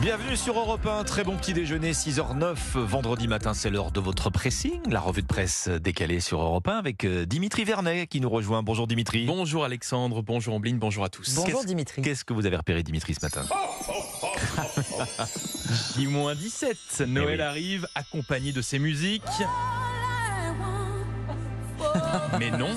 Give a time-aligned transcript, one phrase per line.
[0.00, 4.30] Bienvenue sur Europe 1, très bon petit déjeuner, 6h09, vendredi matin, c'est l'heure de votre
[4.30, 8.30] pressing, la revue de presse décalée sur Europe 1 avec euh, Dimitri Vernet qui nous
[8.30, 8.62] rejoint.
[8.62, 9.26] Bonjour Dimitri.
[9.26, 11.34] Bonjour Alexandre, bonjour Ambline, bonjour à tous.
[11.34, 12.02] Bonjour Dimitri.
[12.02, 13.42] Qu'est-ce que vous avez repéré Dimitri ce matin?
[15.96, 17.42] J-17, Noël oui.
[17.42, 19.22] arrive accompagné de ses musiques.
[22.38, 22.70] Mais non,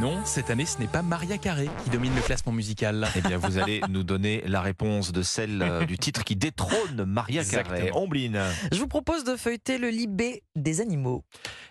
[0.00, 3.08] non, cette année ce n'est pas Maria Carré qui domine le classement musical.
[3.16, 7.04] Eh bien, vous allez nous donner la réponse de celle euh, du titre qui détrône
[7.06, 7.76] Maria Carré.
[7.78, 8.02] Exactement.
[8.02, 8.40] Ombline.
[8.72, 11.24] Je vous propose de feuilleter le libé des animaux.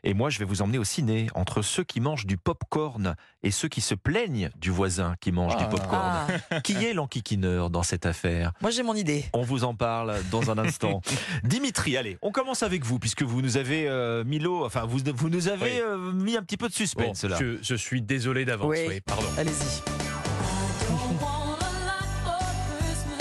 [0.03, 3.52] Et moi, je vais vous emmener au ciné entre ceux qui mangent du pop-corn et
[3.52, 5.67] ceux qui se plaignent du voisin qui mange du Ah.
[5.67, 6.27] pop-corn.
[6.49, 8.53] Ah, Qui est l'enquiquineur dans cette affaire?
[8.61, 9.25] Moi j'ai mon idée.
[9.33, 11.02] On vous en parle dans un instant.
[11.44, 14.99] Dimitri, allez, on commence avec vous, puisque vous nous avez euh, mis l'eau, enfin, vous,
[15.13, 15.80] vous nous avez Oui.
[15.83, 17.38] euh, mis un petit peu de Bon, suspense là.
[17.39, 18.85] je, je suis désolé d'avance, Oui.
[18.87, 19.27] oui, pardon.
[19.37, 19.81] Allez-y.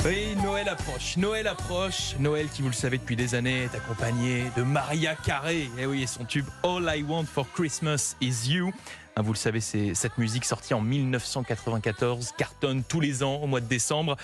[0.06, 2.14] Oui, Noël approche, Noël approche.
[2.18, 5.70] Noël qui, vous le savez depuis des années, est accompagné de Maria Carré.
[5.78, 8.70] Et oui, et son tube All I Want for Christmas is You.
[9.16, 13.46] Hein, Vous le savez, c'est cette musique sortie en 1994, cartonne tous les ans au
[13.46, 14.18] mois de décembre.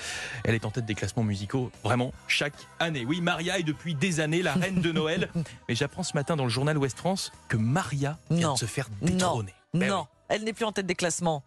[0.45, 3.07] Elle est en tête des classements musicaux vraiment chaque année.
[3.09, 5.31] Oui, Maria est depuis des années la reine de Noël.
[5.69, 8.53] Mais j'apprends ce matin dans le journal Ouest France que Maria vient Non.
[8.55, 9.07] de se faire Non.
[9.13, 9.55] détrôner.
[9.73, 11.45] Ben non, elle n'est plus en tête des classements.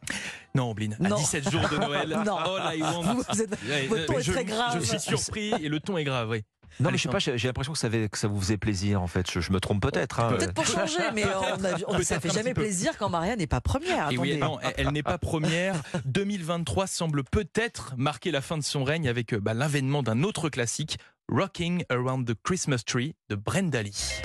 [0.55, 1.17] Non, Blin, à Non.
[1.17, 2.37] 17 jours de Noël, Non.
[2.37, 3.01] All I Want.
[3.31, 4.79] Vous êtes- Votre ton est je, très grave.
[4.79, 6.43] Je suis surpris et le ton est grave, oui.
[6.79, 9.01] non, mais je sais pas, j'ai l'impression que ça, avait- que ça vous faisait plaisir
[9.01, 9.29] en fait.
[9.31, 10.19] Je, je me trompe peut-être.
[10.19, 10.29] hein.
[10.37, 13.61] Peut-être pour changer, mais on a- on- ça fait jamais plaisir quand Maria n'est pas
[13.61, 14.11] première.
[14.11, 14.37] Et oui, Attendez.
[14.53, 15.75] non, elle, elle n'est pas première.
[16.05, 20.49] 2023 semble peut-être marquer la fin de son règne avec euh, bah, l'avènement d'un autre
[20.49, 20.97] classique,
[21.31, 24.21] Rocking Around the Christmas Tree de Brenda Lee.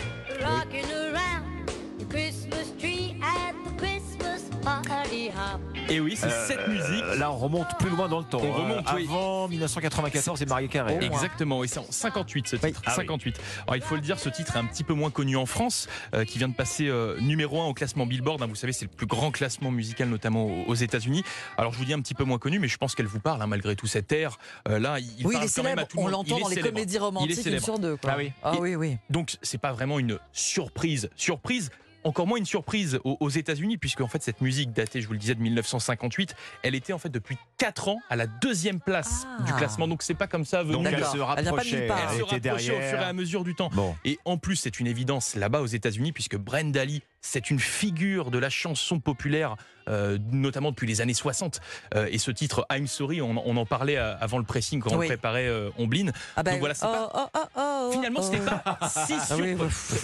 [5.91, 7.03] Et oui, c'est cette musique.
[7.05, 8.41] Euh, Là, on remonte plus loin dans le temps.
[8.42, 8.56] On hein.
[8.56, 9.05] remonte, oui.
[9.08, 10.98] Avant 1994, c'est Maria Carré.
[11.00, 12.80] Exactement, et c'est en 58 ce titre.
[12.84, 12.97] Ah oui.
[12.97, 13.41] 58.
[13.67, 15.89] Alors il faut le dire, ce titre est un petit peu moins connu en France,
[16.14, 18.42] euh, qui vient de passer euh, numéro 1 au classement Billboard.
[18.42, 18.47] hein.
[18.47, 21.24] vous savez, c'est le plus grand classement musical, notamment aux, États-Unis.
[21.57, 23.42] Alors je vous dis un petit peu moins connu, mais je pense qu'elle vous parle
[23.42, 24.36] hein, malgré tout cet air.
[24.68, 25.83] Euh, là, il oui, il parle est quand même célèbre.
[25.83, 26.12] à tout le On monde.
[26.12, 26.74] l'entend Il est dans les célèbre.
[26.74, 27.64] comédies Il est romantiques une célèbre.
[27.64, 27.96] sur deux.
[27.96, 28.11] quoi.
[28.12, 28.33] Ah oui.
[28.42, 28.96] Ah Et- oui, oui.
[29.11, 31.08] Donc c'est pas vraiment une surprise.
[31.17, 31.70] Surprise.
[32.05, 35.13] Encore moins une surprise aux, aux États-Unis, puisque en fait cette musique datée, je vous
[35.14, 39.27] le disais, de 1958, elle était en fait depuis 4 ans à la deuxième place
[39.39, 39.42] Ah.
[39.42, 39.89] du classement.
[39.89, 40.73] Donc c'est pas comme ça venu.
[40.75, 41.86] Donc elle se Elle rapprochait.
[41.86, 41.98] part.
[42.13, 42.91] Elle se rapprochait au derrière.
[42.91, 43.70] fur et à mesure du temps.
[43.73, 43.95] Bon.
[44.05, 48.30] Et en plus, c'est une évidence là-bas aux États-Unis, puisque Brenda Lee, c'est une figure
[48.30, 49.57] de la chanson populaire,
[49.89, 51.61] euh, notamment depuis les années 60.
[51.95, 54.92] Euh, et ce titre, I'm Sorry, on, on en parlait euh, avant le pressing quand
[54.92, 55.09] on Oui.
[55.09, 56.13] préparait euh, Omblin.
[56.36, 58.24] Ah bah, Donc voilà, c'est oh, pas- oh, oh, oh, Finalement, oh.
[58.24, 59.56] c'était pas si Ah oui.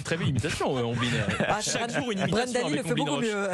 [0.04, 1.08] Très belle imitation, euh, Omblin.
[1.48, 3.48] Ah, Chaque jour, une imitation Brenda Lee le fait beaucoup mieux.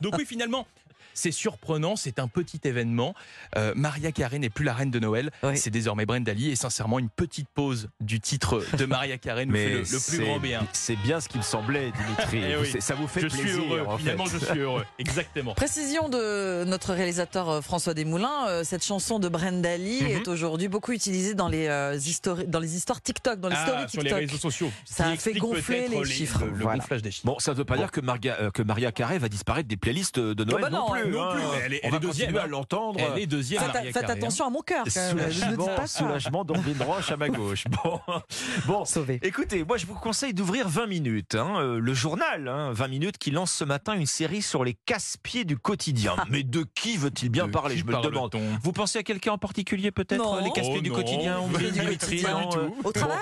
[0.00, 0.66] Donc oui, finalement,
[1.14, 3.14] c'est surprenant, c'est un petit événement.
[3.56, 5.56] Euh, Maria Carré n'est plus la reine de Noël, Oui.
[5.56, 6.50] c'est désormais Brenda Lee.
[6.50, 9.98] Et sincèrement, une petite pause du titre de Maria Carré nous fait le, le plus
[9.98, 10.66] c'est- grand bien.
[10.72, 12.42] C'est bien ce qu'il me semblait, Dimitri.
[12.52, 12.80] Eh oui.
[12.80, 13.46] Ça vous fait Je plaisir.
[13.46, 14.02] suis heureux, en fait.
[14.02, 14.84] finalement je suis heureux.
[14.98, 15.54] Exactement.
[15.54, 20.08] Précision de notre réalisateur euh, François Desmoulins, euh, cette chanson de Brenda Lee Mhm.
[20.08, 23.66] est aujourd'hui beaucoup utilisée dans les, euh, histori- dans les histoires TikTok, dans les Ah,
[23.66, 24.20] stories sur les TikTok.
[24.30, 24.72] réseaux sociaux.
[24.84, 26.40] Ça a fait gonfler les chiffres.
[26.44, 26.78] Le, le Voilà.
[26.78, 27.26] gonflage des chiffres.
[27.26, 27.80] Bon, ça ne veut pas Bon.
[27.82, 30.86] dire que Maria, euh, que Maria Carré va disparaître des playlists de Noël bah non,
[30.88, 31.01] non plus.
[31.10, 31.34] Non hein.
[31.34, 31.42] plus.
[31.64, 32.46] Elle est- On elle va est deuxième, à hein.
[32.46, 33.00] l'entendre.
[33.00, 33.62] Elle est deuxième.
[33.62, 34.08] Faites, faites hein.
[34.12, 34.84] attention à mon cœur.
[34.88, 37.64] Soulagement, soulagement d'Ambline Roche à ma gauche.
[37.82, 38.00] Bon,
[38.66, 38.84] bon.
[38.84, 39.20] Sauvé.
[39.22, 43.18] Écoutez, moi je vous conseille d'ouvrir 20 minutes, hein, euh, le journal, hein, 20 minutes
[43.18, 46.16] qui lance ce matin une série sur les casse-pieds du quotidien.
[46.30, 48.36] Mais de qui veut-il bien De parler Je me le demande.
[48.62, 50.42] Vous pensez à quelqu'un en particulier peut-être Non.
[50.42, 50.96] Les casse-pieds Oh du non.
[50.96, 52.76] quotidien Du Ombline, quotidien, non, euh, tout.
[52.88, 53.18] Au travail?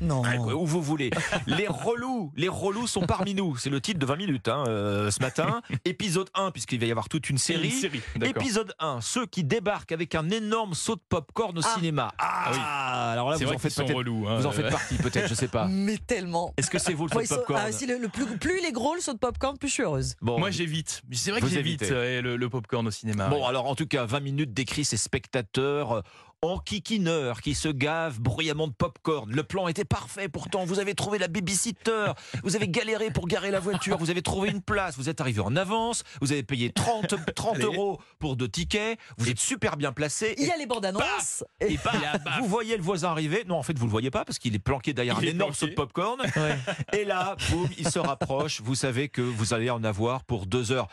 [0.00, 0.22] Non.
[0.24, 1.10] Ah, Où vous voulez.
[1.46, 3.56] Les relous, les relous sont parmi nous.
[3.56, 5.62] C'est le titre de 20 minutes hein, euh, ce matin.
[5.84, 7.68] Épisode 1, puisqu'il va y avoir une série.
[7.68, 8.00] une série.
[8.16, 8.42] D'accord.
[8.42, 11.74] Épisode 1, ceux qui débarquent avec un énorme saut de popcorn au Ah.
[11.76, 12.12] cinéma.
[12.18, 12.58] Ah, oui.
[13.12, 14.26] alors là, C'est vous en faites relous.
[14.28, 14.36] hein.
[14.38, 15.66] Vous en faites partie, peut-être, je sais pas.
[15.70, 16.54] Mais tellement.
[16.56, 18.66] Est-ce que c'est vous le saut de popcorn ah, si le, le plus, plus il
[18.66, 20.14] est gros, le saut de popcorn, plus je suis heureuse.
[20.20, 21.02] Bon, Moi j'évite.
[21.12, 23.28] C'est vrai que j'évite euh, le, le popcorn au cinéma.
[23.28, 23.46] Bon, oui.
[23.48, 26.00] alors en tout cas, 20 minutes décrit ces spectateurs euh,
[26.44, 29.30] en kikineur qui se gavent bruyamment de popcorn.
[29.30, 30.64] Le plan était parfait pourtant.
[30.64, 32.06] Vous avez trouvé la babysitter.
[32.42, 33.96] Vous avez galéré pour garer la voiture.
[33.96, 34.96] Vous avez trouvé une place.
[34.96, 36.02] Vous êtes arrivé en avance.
[36.20, 37.64] Vous avez payé 30, 30 Allez.
[37.64, 38.98] euros pour deux tickets.
[39.18, 40.34] Vous êtes super bien placé.
[40.36, 41.44] Il y a les bandes annonces.
[41.60, 42.40] Et paf, Et à baf.
[42.40, 43.44] vous voyez le voisin arriver.
[43.46, 45.54] Non, en fait, vous le voyez pas parce qu'il est planqué derrière Il un énorme
[45.54, 46.20] saut de popcorn.
[46.92, 48.60] Et là, boum, il se rapproche.
[48.62, 50.88] Vous savez que vous allez en avoir pour deux heures.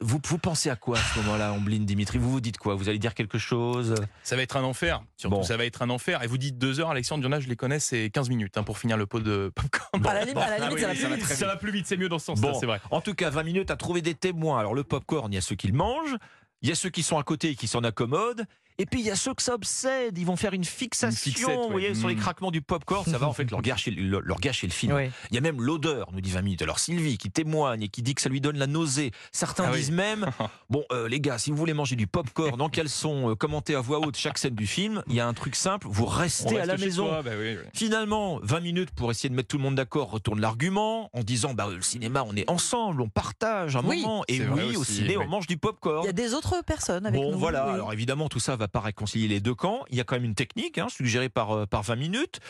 [0.00, 2.16] Vous, vous pensez à quoi à ce moment-là, Ombline Dimitri?
[2.16, 2.74] Vous vous dites quoi?
[2.74, 3.94] Vous allez dire quelque chose?
[4.22, 4.93] Ça va être un enfer.
[5.16, 5.42] Surtout, Bon.
[5.42, 6.22] ça va être un enfer.
[6.22, 8.28] Et vous dites deux heures, Alexandre, il y en a, je les connais, c'est 15
[8.28, 10.06] minutes hein, pour finir le pot de popcorn.
[10.06, 11.24] À la limite, à la Ah oui, ça va plus vite.
[11.26, 12.58] Ça va plus vite, c'est mieux dans ce sens-là, Bon.
[12.58, 12.80] c'est vrai.
[12.90, 14.58] En tout cas, 20 minutes à trouver des témoins.
[14.58, 16.16] Alors, le popcorn, il y a ceux qui le mangent,
[16.62, 18.44] il y a ceux qui sont à côté et qui s'en accommodent,
[18.78, 21.32] Et puis il y a ceux que ça obsède, ils vont faire une fixation, Une
[21.32, 21.56] fixette, ouais.
[21.62, 22.18] vous voyez, sur les Mm.
[22.18, 24.92] craquements du popcorn, ça va en fait leur gâcher, leur, leur gâcher le film.
[24.94, 25.10] Oui.
[25.30, 26.62] Il y a même l'odeur, nous dit 20 minutes.
[26.62, 29.12] Alors Sylvie qui témoigne et qui dit que ça lui donne la nausée.
[29.30, 29.78] Certains Ah oui.
[29.78, 30.26] disent même,
[30.70, 33.80] bon euh, les gars, si vous voulez manger du popcorn en caleçon, euh, commentez à
[33.80, 36.64] voix haute chaque scène du film, il y a un truc simple, vous restez à
[36.64, 37.08] reste la maison.
[37.22, 37.58] bah oui, oui.
[37.74, 41.54] Finalement, 20 minutes pour essayer de mettre tout le monde d'accord retourne l'argument en disant
[41.54, 44.24] bah, le cinéma, on est ensemble, on partage un Oui, moment.
[44.26, 45.24] Et oui, vrai au aussi, ciné, oui.
[45.24, 46.02] on mange du popcorn.
[46.02, 47.38] Il y a des autres personnes avec Bon, nous.
[47.38, 47.66] voilà.
[47.68, 47.74] oui.
[47.74, 49.84] Alors évidemment, tout ça va pas réconcilier les deux camps.
[49.90, 52.40] Il y a quand même une technique hein, suggérée par, euh, par 20 minutes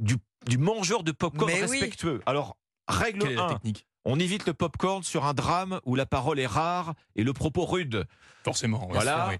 [0.00, 0.16] du,
[0.46, 1.78] du mangeur de popcorn Mais oui.
[1.78, 2.20] respectueux.
[2.26, 2.56] Alors,
[2.88, 3.86] règle Quelle est la 1, technique?
[4.04, 7.64] On évite le popcorn sur un drame où la parole est rare et le propos
[7.64, 8.06] rude.
[8.44, 8.88] Forcément.
[8.90, 9.32] Voilà.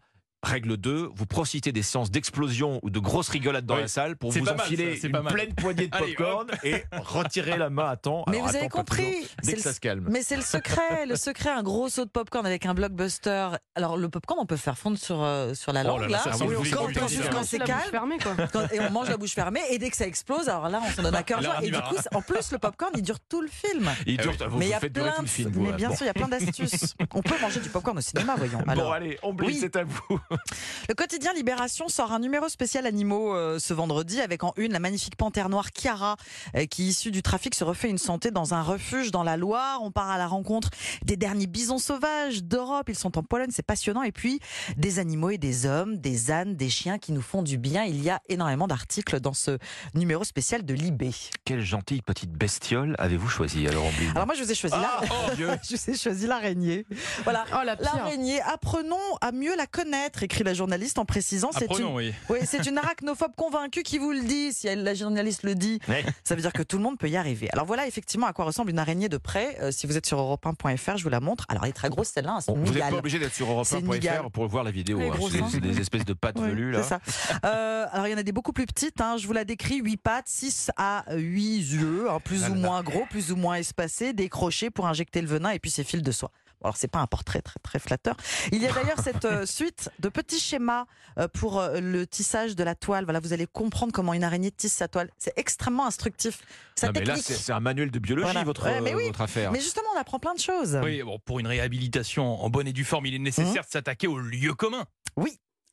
[0.44, 3.80] Règle 2, vous profitez des séances d'explosion ou de grosses rigolades dans Oui.
[3.82, 6.46] la salle pour vous pas mal, enfiler ça, une pas pleine poignée de Allez, popcorn
[6.62, 8.24] et retirer la main à temps.
[8.28, 10.06] Mais Alors, vous avez toujours, compris, dès que le- ça se calme.
[10.10, 13.48] Mais c'est le secret, le secret, un gros saut de popcorn avec un blockbuster.
[13.74, 16.22] Alors le popcorn, on peut faire fondre sur, euh, sur la Oh langue là là,
[16.26, 16.32] là.
[16.32, 18.34] c'est oui, quand, c'est calme, fermée, quoi.
[18.52, 20.90] quand- et on mange la bouche fermée, et dès que ça explose, alors là, on
[20.90, 21.56] s'en donne à cœur Là, joie.
[21.60, 23.88] on Et du coup, en plus, le popcorn, il dure tout le film.
[24.06, 25.52] Il dure- vous, mais il y a plein tout le de, film.
[25.56, 25.76] mais là.
[25.76, 26.94] bien sûr, il y a plein d'astuces.
[27.14, 28.58] On peut manger du popcorn au cinéma, voyons.
[28.66, 29.56] Bon, allez, Omblin, Oui.
[29.60, 30.20] c'est à vous.
[30.88, 34.78] Le quotidien Libération sort un numéro spécial animaux euh, ce vendredi avec en une la
[34.80, 36.16] magnifique panthère noire Chiara
[36.56, 39.82] euh, qui issue du trafic se refait une santé dans un refuge dans la Loire.
[39.82, 40.70] On part à la rencontre
[41.04, 42.88] des derniers bisons sauvages d'Europe.
[42.88, 44.02] Ils sont en Pologne, c'est passionnant.
[44.02, 44.40] Et puis
[44.76, 47.84] des animaux et des hommes, des ânes, des chiens qui nous font du bien.
[47.84, 49.58] Il y a énormément d'articles dans ce
[49.94, 51.10] numéro spécial de Libé.
[51.44, 55.00] Quelle gentille petite bestiole avez-vous choisi alors Omblin Alors moi je vous ai choisi Ah,
[55.02, 55.48] la- oh, Dieu.
[55.68, 56.86] je vous ai choisi l'araignée.
[57.24, 57.44] Voilà.
[57.52, 57.76] Oh la.
[57.76, 61.50] L'araignée, apprenons à mieux la connaître, écrit la journaliste en précisant.
[61.52, 62.12] C'est une, Apprenons, oui.
[62.30, 64.52] oui, c'est une arachnophobe convaincue qui vous le dit.
[64.52, 66.04] Si elle- la journaliste le dit, Ouais.
[66.24, 67.48] ça veut dire que tout le monde peut y arriver.
[67.52, 69.56] Alors voilà effectivement à quoi ressemble une araignée de près.
[69.60, 71.44] Euh, si vous êtes sur europe1.fr, je vous la montre.
[71.48, 73.78] Alors elle est très grosse celle-là, hein, Bon, vous n'êtes pas obligé d'être sur C'est
[73.80, 74.18] une migale.
[74.18, 74.98] Europe1.fr pour voir la vidéo.
[74.98, 75.14] Les hein.
[75.30, 75.48] C'est hein.
[75.50, 76.82] c'est des espèces de pattes Oui, velues là.
[76.82, 77.00] ça.
[77.44, 79.00] Euh, alors il y en a des beaucoup plus petites.
[79.00, 79.16] hein.
[79.18, 82.82] Je vous la décris 8 pattes, 6 à 8 yeux, hein, plus ou là moins
[82.82, 86.02] gros, plus ou moins espacés, des crochets pour injecter le venin et puis ces fils
[86.02, 86.30] de soie.
[86.62, 88.16] Alors c'est pas un portrait très très flatteur.
[88.52, 90.86] Il y a d'ailleurs cette euh, suite de petits schémas
[91.18, 93.04] euh, pour euh, le tissage de la toile.
[93.04, 95.10] Voilà, vous allez comprendre comment une araignée tisse sa toile.
[95.18, 96.40] C'est extrêmement instructif.
[96.76, 98.44] Sa Non, mais là, c'est un manuel de biologie, Voilà.
[98.44, 99.06] votre, Ouais, mais oui.
[99.06, 99.52] votre affaire.
[99.52, 100.78] Mais justement, on apprend plein de choses.
[100.82, 103.66] Oui, bon, pour une réhabilitation en bonne et due forme, il est nécessaire Mmh.
[103.66, 104.84] de s'attaquer au lieu commun.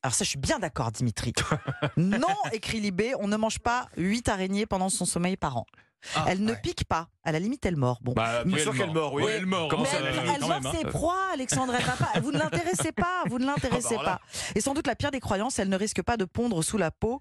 [0.04, 1.32] Alors ça, je suis bien d'accord, Dimitri.
[1.96, 5.66] non, écrit Libé, on ne mange pas 8 araignées pendant son sommeil par an.
[6.16, 6.58] Ah, elle ne ouais.
[6.62, 7.08] pique pas.
[7.24, 7.98] À la limite, elle mord.
[8.02, 8.12] Bon.
[8.12, 8.94] Bah, bien Oui, sûr elle qu'elle mord.
[8.94, 9.22] mord, oui.
[9.26, 9.68] Oui, elle mord.
[9.80, 10.72] Mais elle, elle mord même, hein.
[10.76, 11.74] ses proies, Alexandre.
[11.76, 12.20] Elle va pas.
[12.20, 13.22] Vous ne l'intéressez pas.
[13.28, 14.18] Vous ne l'intéressez Ah bah là.
[14.18, 14.20] pas.
[14.54, 16.90] Et sans doute la pire des croyances, elle ne risque pas de pondre sous la
[16.90, 17.20] peau.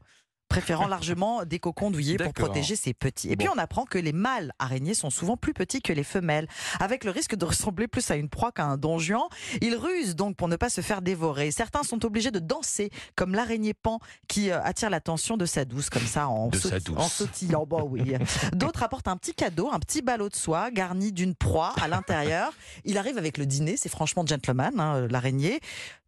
[0.51, 3.31] Préférant largement des cocons douillés pour protéger ses petits.
[3.31, 6.47] Et puis on apprend que les mâles araignées sont souvent plus petits que les femelles,
[6.79, 9.21] avec le risque de ressembler plus à une proie qu'à un don juan.
[9.61, 11.51] Ils rusent donc pour ne pas se faire dévorer.
[11.51, 15.89] Certains sont obligés de danser, comme l'araignée pan qui euh, attire l'attention de sa douce,
[15.89, 16.69] comme ça en, saut-
[17.09, 17.65] sautillant.
[17.65, 18.13] Bon, oui.
[18.53, 22.51] D'autres apportent un petit cadeau, un petit ballot de soie garni d'une proie à l'intérieur.
[22.85, 25.59] Il arrive avec le dîner, c'est franchement gentleman, hein, l'araignée.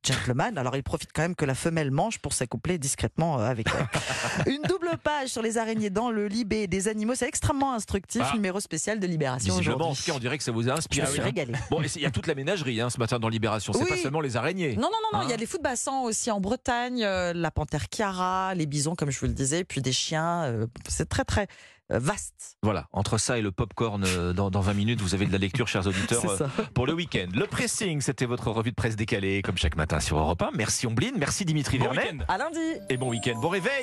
[0.05, 3.67] Gentleman, alors il profite quand même que la femelle mange pour s'accoupler discrètement euh, avec
[3.67, 3.87] elle.
[4.47, 8.21] Une double page sur les araignées dans le Libé des animaux, c'est extrêmement instructif.
[8.25, 8.33] Ah.
[8.33, 10.03] Numéro spécial de Libération Visiblement, en aujourd'hui.
[10.05, 11.07] tout cas, on dirait que ça vous a Je inspiré.
[11.07, 11.25] me suis hein.
[11.25, 11.53] régalée.
[11.69, 13.73] Bon, il y a toute la ménagerie hein, ce matin dans Libération.
[13.73, 13.89] C'est Oui.
[13.89, 14.75] pas seulement les araignées.
[14.75, 15.19] Non, non, non, non.
[15.19, 18.53] Hein il y a les fous de bassin aussi en Bretagne, euh, la panthère Chiara,
[18.55, 20.43] les bisons, comme je vous le disais, puis des chiens.
[20.43, 21.47] euh, c'est très, très
[21.91, 22.57] euh, vaste.
[22.63, 25.37] Voilà, entre ça et le popcorn euh, dans, dans 20 minutes, vous avez de la
[25.37, 27.27] lecture, chers auditeurs, euh, pour le week-end.
[27.35, 30.51] Le pressing, c'était votre revue de presse décalée, comme chaque matin sur Europe 1.
[30.55, 32.15] Merci Ombline, merci Dimitri Bon Vernet.
[32.29, 32.59] À lundi.
[32.89, 33.81] Et bon week-end, bon réveil